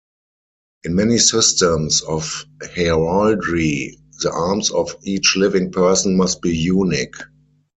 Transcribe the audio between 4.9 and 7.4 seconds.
each living person must be unique.